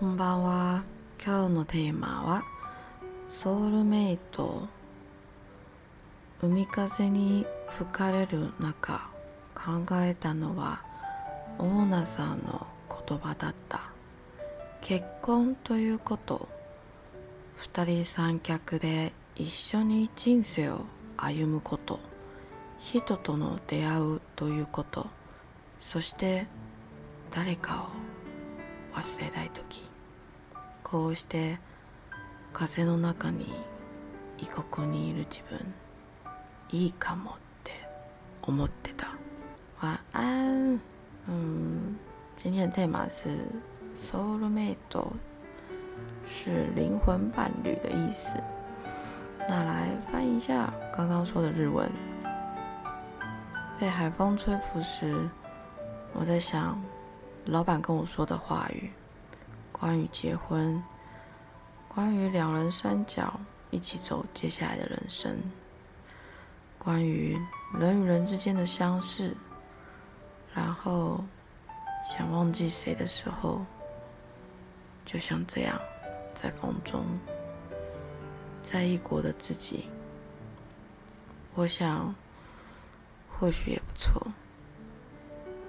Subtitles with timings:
[0.00, 0.82] こんばんは。
[1.22, 2.42] 今日のテーマは
[3.28, 4.66] ソウルメイト。
[6.40, 9.10] 海風に吹かれる中、
[9.54, 10.80] 考えたのは
[11.58, 13.90] オーナさんの言葉だった。
[14.80, 16.48] 結婚ということ、
[17.56, 20.86] 二人三脚で一緒に人生を
[21.18, 22.00] 歩むこと、
[22.78, 25.08] 人との出会うということ、
[25.78, 26.46] そして
[27.30, 27.90] 誰か
[28.94, 29.89] を忘れたい時
[30.89, 31.59] こうして
[32.53, 33.53] 風の中に
[34.37, 35.73] 異国にいる自分
[36.69, 37.33] いいかもっ
[37.63, 37.71] て
[38.41, 39.15] 思ってた
[39.81, 40.79] 晚安
[41.27, 41.97] 嗯
[42.37, 43.29] 今天的 tema 是
[43.95, 44.75] soulmate
[46.27, 48.37] 是灵魂伴侣的意思
[49.47, 51.89] 那来翻译一下刚刚说的日文
[53.79, 55.29] 被海风吹拂时
[56.13, 56.81] 我在想
[57.45, 58.89] 老板跟我说的话语，
[59.80, 60.82] 关于结婚，
[61.88, 65.34] 关于两人三角一起走接下来的人生，
[66.78, 67.34] 关于
[67.72, 69.34] 人与人之间的相似，
[70.54, 71.24] 然后
[72.02, 73.64] 想忘记谁的时候，
[75.06, 75.80] 就像这样，
[76.34, 77.02] 在风中，
[78.62, 79.88] 在异国的自己，
[81.54, 82.14] 我想
[83.30, 84.30] 或许也不错。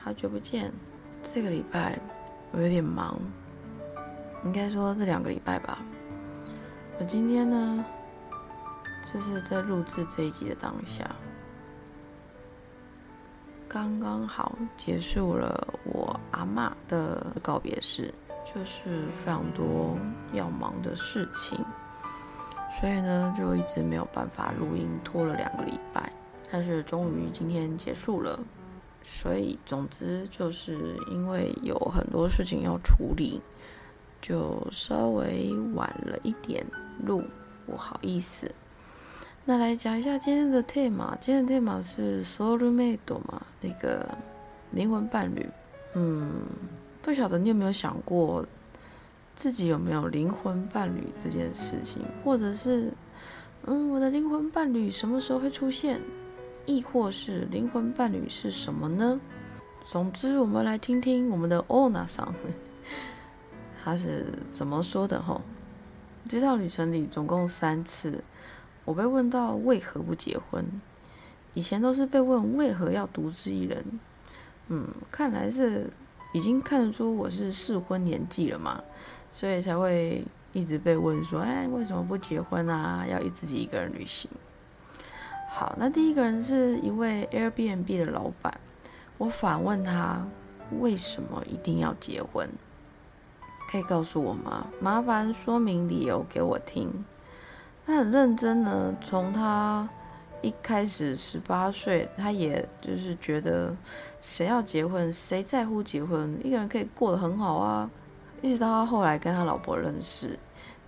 [0.02, 0.70] 好久不见。
[1.24, 1.98] 这个礼拜
[2.52, 3.18] 我有点忙，
[4.44, 5.80] 应该说这两个礼拜吧。
[7.00, 7.86] 我今天呢，
[9.12, 11.10] 就是在录制这一集的当下，
[13.68, 19.98] 刚刚好结束了我阿妈的告别式，就是非常多
[20.34, 21.58] 要忙的事情，
[22.80, 26.12] 所以呢就一直没有办法录音，拖了两个礼拜，
[26.52, 28.40] 但是终于今天结束了。
[29.04, 33.42] 所以，总之就是因为有很多事情要处理，
[34.22, 36.66] 就稍微晚了一点
[37.06, 37.24] 录，
[37.66, 38.50] 不好意思。
[39.44, 44.08] 那来讲一下今天的 tema，今天的 tema 是 soulmate 嘛，那个
[44.72, 45.50] 灵魂伴侣。
[45.96, 46.44] 嗯，
[47.02, 48.46] 不晓得你有没有想过，
[49.36, 52.94] 自己有没有灵魂伴侣这件事情，或者是，
[53.66, 56.00] 嗯，我的灵魂伴侣什么时候会出现？
[56.68, 59.20] 亦或是灵魂伴侣是什么呢？
[59.84, 62.32] 总之，我们来听听我们的 Ona 桑
[63.84, 65.42] 他是怎么说的吼。
[66.30, 68.24] 这趟旅程里总共三次，
[68.86, 70.64] 我被问到为何不结婚。
[71.54, 73.84] 以前都是被问为何要独自一人。
[74.68, 75.90] 嗯，看来是
[76.32, 78.82] 已经看出我是适婚年纪了嘛，
[79.34, 83.06] 所以才会一直被问说：“哎，为什么不结婚啊？
[83.06, 84.32] 要一自己一个人旅行？”
[85.50, 88.58] 好，那第一个人是一位 Airbnb 的老板，
[89.18, 90.26] 我反问他
[90.80, 92.50] 为什么一定要结婚？
[93.72, 94.68] 可以告诉我吗？
[94.82, 97.06] 麻烦说明理由给我听。
[97.86, 99.88] 他很认真呢，从他
[100.42, 103.74] 一开始十八岁，他也就是觉得
[104.20, 107.90] 谁要结婚，谁在乎结婚，一个人可以过得很好啊。
[108.42, 110.38] 一直到他后来跟他老婆认识。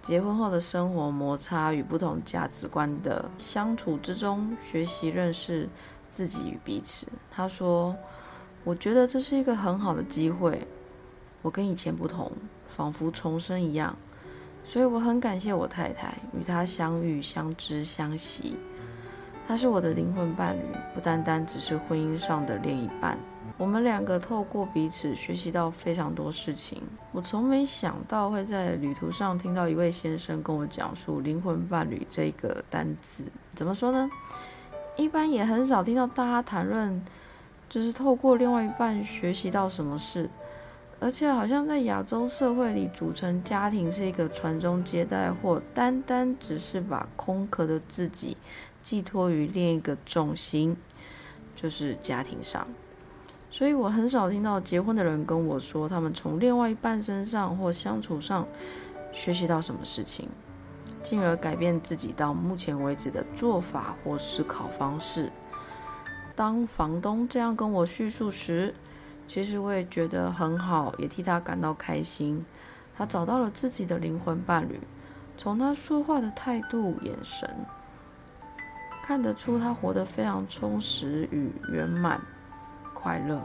[0.01, 5.69] 结婚后的生活摩擦与不同价值观的相处之中，学习认识
[6.09, 7.07] 自己与彼此。
[7.31, 7.95] 他说
[8.65, 10.67] ：“我觉得这是一个很好的机会，
[11.41, 12.29] 我跟以前不同，
[12.67, 13.95] 仿佛重生一样。
[14.65, 18.55] 所以我很感谢我太太，与她相遇、相知、相惜。
[19.47, 20.61] 她是我的灵魂伴侣，
[20.93, 23.17] 不单单只是婚姻上的另一半。”
[23.55, 26.81] 我们两个透过彼此学习到非常多事情。
[27.11, 33.23] 我从没想到会在旅途上听到一位先生跟我讲述“灵魂伴侣”这个单字。
[33.53, 34.09] 怎么说呢？
[34.97, 36.99] 一般也很少听到大家谈论，
[37.69, 40.27] 就是透过另外一半学习到什么事。
[41.03, 48.37] 而且好像在亚洲社会里，组成家庭是一个传宗接代，或单单只是把空壳的自己
[48.81, 50.77] 寄托于另一个重心，
[51.57, 52.65] 就是家庭上。
[53.51, 58.47] 所以我很少听到结婚的人跟我说，他们从另外一半身上或相处上
[59.11, 60.29] 学习到什么事情，
[61.03, 65.29] 进而改变自己到目前为止的做法或思考方式。
[66.33, 68.73] 当房东这样跟我叙述时，
[69.27, 72.45] 其实我也觉得很好，也替他感到开心。
[72.95, 74.79] 他找到了自己的灵魂伴侣，
[75.37, 77.49] 从他说话的态度、眼神，
[79.03, 82.21] 看得出他活得非常充实与圆满。
[82.93, 83.41] 快乐，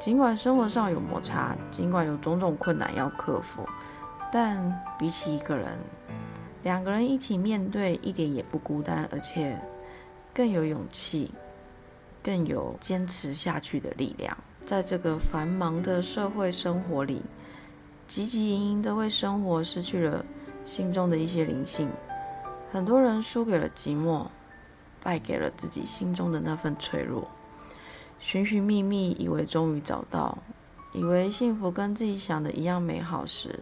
[0.00, 3.64] 尽管生活上有摩擦，尽管有种种困难要克服，
[4.32, 4.60] 但
[4.98, 5.78] 比起一个人，
[6.64, 9.56] 两个人一起面对一点也不孤单，而且
[10.34, 11.30] 更有勇气，
[12.22, 14.36] 更有坚持下去的力量。
[14.64, 17.22] 在这个繁忙的社会生活里，
[18.08, 20.24] 汲汲营营的为生活失去了
[20.64, 21.90] 心中的一些灵性。
[22.70, 24.26] 很多人输给了寂寞，
[25.02, 27.28] 败给了自己心中的那份脆弱。
[28.18, 30.38] 寻寻觅觅，以为终于找到，
[30.92, 33.58] 以为幸福跟自己想的一样美好时，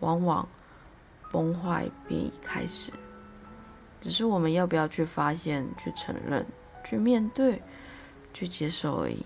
[0.00, 0.48] 往往
[1.30, 2.90] 崩坏便已开始。
[4.00, 6.44] 只是我们要不要去发现、去承认、
[6.82, 7.62] 去面对、
[8.32, 9.24] 去接受而已。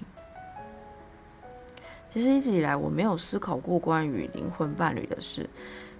[2.17, 5.47] 其实一直以来，我没有思考过关于灵魂伴侣的事。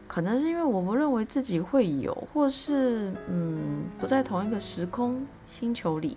[0.07, 6.17] 可能是因为我不认为自己会有，或是嗯不在同一个时空星球里，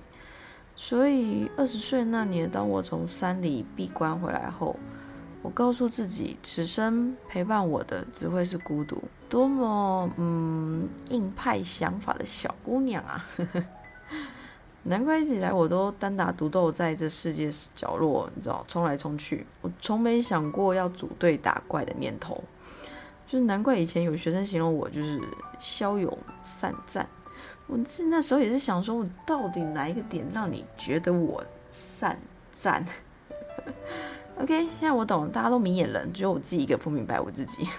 [0.73, 4.73] 所以二十岁那年，当我从山里闭关回来后，
[5.41, 9.03] 我告诉自己，此生陪伴我的只会是孤独。
[9.27, 13.25] 多么嗯硬派想法的小姑娘啊！
[14.83, 22.43] 难怪一直以来我都单打独斗在这世界角落，你知道，冲来冲去，我从没想过要组队打怪的念头。
[23.27, 25.21] 就是难怪以前有学生形容我就是
[25.59, 27.07] 骁勇善战，
[27.67, 32.19] 我自那时候也是想说，我到底哪一个点让你觉得我善
[32.51, 32.83] 战？
[34.41, 37.67] OK，现在我懂，大家都明眼人，只有我自己一个不明白我自己。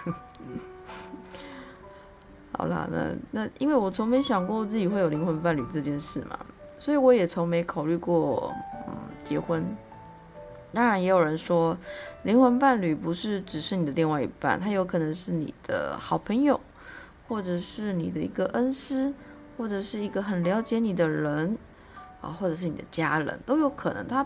[2.53, 6.39] 好啦，那那因为我从没想过自己会有灵魂伴侣这件事嘛，
[6.81, 8.55] 所以我也从没考虑过
[8.89, 9.63] 嗯结婚。
[10.73, 11.77] 当然，也有人说，
[12.23, 16.59] 灵魂伴侣不是只是你的另外一半，他有可能是你的好朋友，
[17.29, 19.13] 或者是你的一个恩师，
[19.59, 21.59] 或者是一个很了解你的人，
[22.23, 24.09] 啊，或者是你的家人，都有可能。
[24.09, 24.25] 他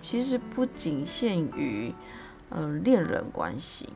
[0.00, 1.92] 其实不仅限于，
[2.50, 3.88] 嗯，恋人关系。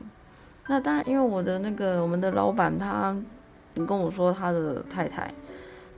[0.67, 3.15] 那当然，因为我的那个我们的老板，他
[3.75, 5.33] 你跟我说他的太太。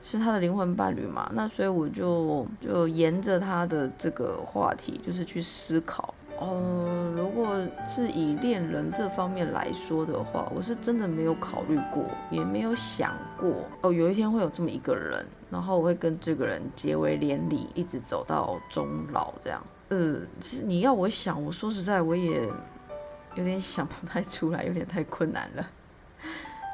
[0.01, 1.29] 是他的灵魂伴侣嘛？
[1.33, 6.13] 那所以我就就沿着他的这个话题，就是去思考。
[6.39, 7.53] 呃，如果
[7.85, 13.51] 是以恋人这方面来说的话，我是真的没有考虑过，也没有想过
[13.81, 19.61] 哦，有一天会有这么一个人，然后我会跟这个人结为连理，一直走到终老这样。
[19.89, 22.47] 呃，其实你要我想，我说实在，我也
[23.35, 25.69] 有点想不太出来，有点太困难了。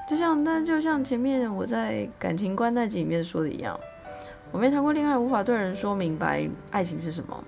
[0.07, 3.79] 就像，但就像前面我在感情观那集里面说的一样，
[4.51, 7.43] 我没谈过恋爱，无法对人说明白爱情是什么，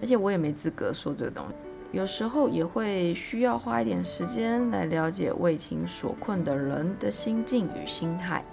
[0.00, 1.54] 而且我也没资格说这个东西。
[1.90, 8.44] 有时候也会需要花一点时间来了解为情所困的人的心境与心态。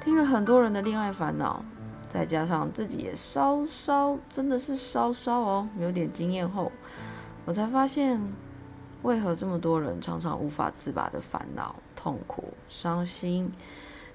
[0.00, 1.62] 听了很多人的恋爱烦恼，
[2.08, 6.72] 再加上自己也稍稍真的是稍稍哦有点经验后，
[7.44, 8.18] 我才发现。
[9.02, 13.48] 为何这么多人常常无法自拔的烦恼、痛苦、伤心、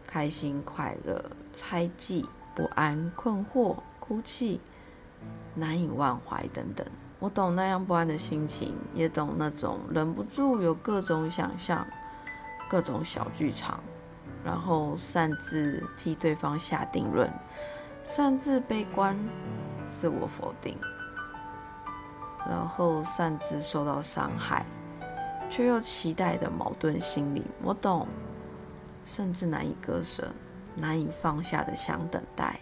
[0.05, 1.23] 开心、快乐、
[1.53, 4.59] 猜忌、不安、困惑、哭泣、
[5.55, 6.85] 难以忘怀等等？
[7.19, 11.87] 我懂那样不安的心情，也懂那种忍不住有各种想象、
[12.69, 13.79] 各种小剧场，
[14.43, 17.31] 然后擅自替对方下定论，
[18.03, 19.17] 擅自悲观、
[19.87, 20.77] 自我否定，
[22.49, 24.65] 然后擅自受到伤害。
[25.49, 28.07] 却又期待的矛盾心理，我懂，
[29.05, 30.27] 甚至难以割舍、
[30.75, 32.59] 难以放下的想等待。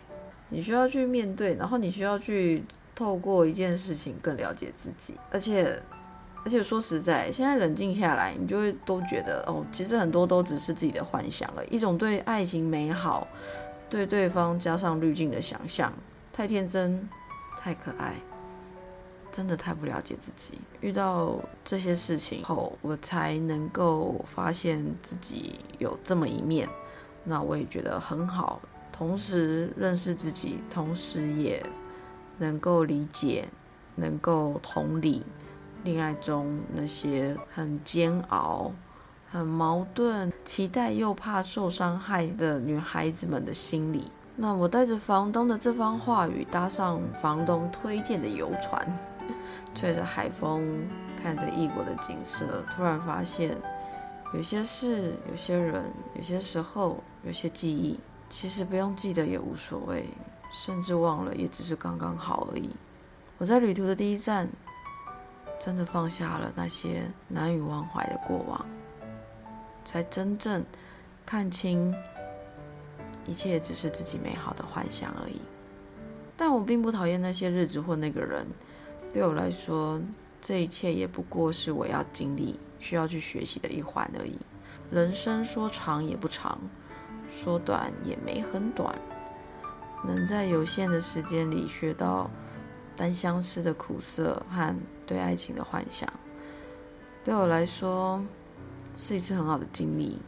[0.49, 5.15] 你需要去面对，然后你需要去透过一件事情更了解自己。
[5.31, 5.81] 而且，
[6.45, 13.27] 而且说实在，现在冷静下来，你就会都觉得，哦，其实很多都只是自己的幻想了，一种对爱情美好、
[13.89, 15.91] 对对方加上滤镜的想象，
[16.31, 17.09] 太天真，
[17.59, 18.13] 太可爱。
[19.35, 26.69] 真的太不了解自己，遇到这些事情后，我才能够发现自己有这么一面，
[27.25, 28.61] 那我也觉得很好。
[28.93, 31.61] 同时认识自己，同时也
[32.37, 33.45] 能够理解，
[33.95, 35.21] 能够同理
[35.83, 38.71] 恋爱中那些很煎熬、
[39.29, 44.09] 很矛盾、期待又怕受伤害的女孩子们的心理。
[44.35, 48.85] 那我带着房东的这番话语，搭上房东推荐的游船。
[49.73, 50.87] 吹着海风，
[51.21, 53.57] 看着异国的景色，突然发现，
[54.33, 55.83] 有些事、有些人、
[56.15, 57.99] 有些时候、有些记忆，
[58.29, 60.07] 其实不用记得也无所谓，
[60.49, 62.69] 甚至忘了也只是刚刚好而已。
[63.37, 64.47] 我在旅途的第一站，
[65.59, 68.65] 真的放下了那些难以忘怀的过往，
[69.83, 70.63] 才真正
[71.25, 71.93] 看清，
[73.25, 75.41] 一切只是自己美好的幻想而已。
[76.37, 78.45] 但我并不讨厌那些日子或那个人。
[79.13, 80.01] 对我来说，
[80.41, 84.37] 这一切也不过是我要经历、需要去学习的一环而已。
[84.91, 86.59] 人生说长也不长，
[87.29, 88.93] 说短也没很短。
[90.03, 92.29] 能在有限的时间里学到
[92.95, 94.75] 单相思的苦涩和
[95.07, 96.07] 对爱情的幻想，
[97.23, 98.23] 对我来说
[98.95, 100.19] 是一次很好的经历，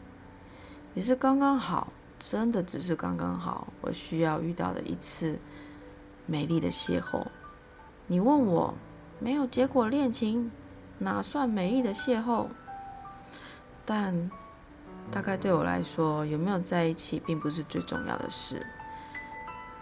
[0.96, 5.38] 也是刚刚好，真的只是刚刚好，我需要遇到的一次
[6.26, 7.26] 美丽的邂逅。
[8.08, 8.74] 你问我
[9.20, 10.52] 没有结果恋情
[10.98, 12.48] 哪算美丽的邂逅？
[13.86, 14.30] 但
[15.12, 18.66] 大概对我来说，有没有在一起并不是最重要的事，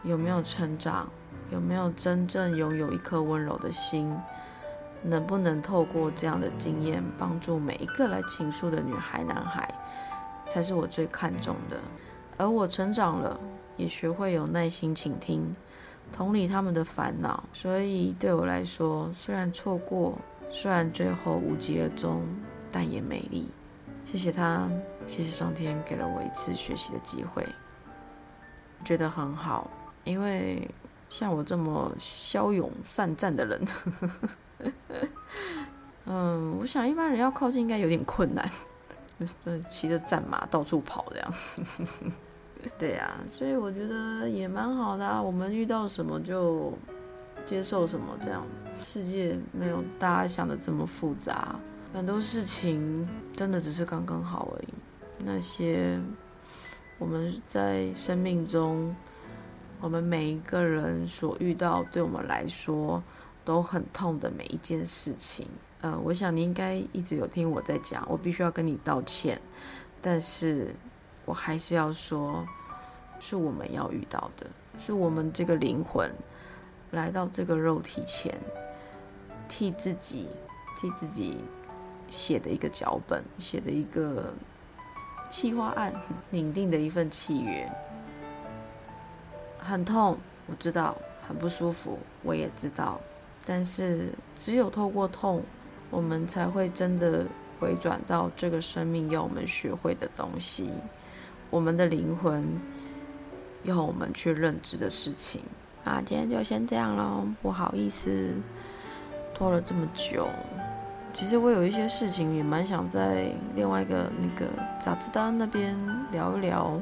[0.03, 1.09] 有没有成长，
[1.51, 4.15] 有没有真正拥有一颗温柔的心。
[5.07, 9.71] 能不能透过这样的经验帮助每一个来倾诉的女孩、男孩，
[10.47, 11.77] 才是我最看重的。
[12.37, 13.39] 而我成长了，
[13.77, 15.55] 也学会有耐心倾听，
[16.13, 17.43] 同理他们的烦恼。
[17.53, 20.17] 所以对我来说，虽然错过，
[20.49, 22.23] 虽然最后无疾而终，
[22.71, 23.49] 但也美丽。
[24.05, 24.69] 谢谢他，
[25.07, 27.45] 谢谢上天给了我一次学习的机会，
[28.83, 29.69] 觉得很好。
[30.03, 30.69] 因为
[31.09, 33.67] 像我这么骁勇善战的人。
[36.07, 38.47] 嗯，我想一般人要靠近应该有点困难，
[39.69, 41.33] 骑着战马到处跑这样。
[42.79, 45.21] 对呀，所以我觉得也蛮好的。
[45.21, 46.73] 我们遇到什么就
[47.45, 48.45] 接受什么，这样
[48.81, 51.55] 世界没有大家想的这么复杂，
[51.93, 54.67] 很多事情真的只是刚刚好而已。
[55.19, 55.99] 那些
[56.97, 58.95] 我们在生命中，
[59.79, 63.03] 我们每一个人所遇到，对我们来说。
[63.45, 65.47] 都很痛的每一件事情，
[65.81, 69.39] 呃，我想你应该一直有听我在讲，我必须要跟你道歉，
[70.01, 70.75] 但是
[71.25, 72.43] 我还是要说，
[73.19, 74.47] 是我们要遇到的，
[74.79, 76.11] 是我们这个灵魂
[76.89, 78.35] 来到这个肉体前，
[79.47, 80.27] 替自己
[80.81, 81.37] 替自己
[82.07, 84.33] 写的一个脚本，写的一个
[85.29, 85.93] 企划案，
[86.31, 87.71] 拟定的一份契约，
[89.59, 90.97] 很痛，我知道，
[91.27, 92.99] 很不舒服，我也知道。
[93.45, 95.43] 但是，只有透过痛，
[95.91, 97.25] 我们才会真的
[97.59, 100.69] 回转到这个生命要我们学会的东西，
[101.51, 102.43] 我们的灵魂
[103.63, 105.41] 要我们去认知的事情。
[105.83, 108.33] 啊，今天就先这样喽，不好意思
[109.35, 110.27] 拖了这么久。
[111.13, 114.47] 其实我有一些事情也蛮想在另外一个那个
[114.79, 115.77] 杂志单那边
[116.11, 116.81] 聊一聊，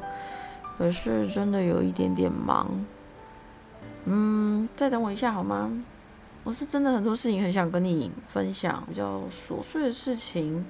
[0.78, 2.68] 可是真的有一点点忙。
[4.06, 5.70] 嗯，再等我一下好吗？
[6.44, 10.66] 我是真的很多事情很想跟你分享，比较琐碎的事情，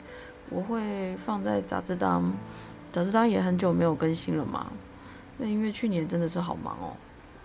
[0.50, 2.32] 我会放在杂志当。
[2.92, 4.68] 杂志当也很久没有更新了嘛，
[5.40, 6.94] 那因为去年真的是好忙哦。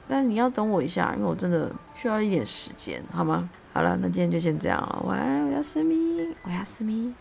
[0.07, 3.49] 但你要等我一下，因为我真的需要一点时间，好吗？
[3.73, 7.15] 好了，那今天就先这样了，晚安，我要思密，我要思密。